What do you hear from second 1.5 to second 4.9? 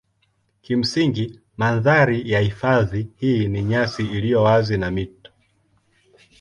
mandhari ya hifadhi hii ni nyasi iliyo wazi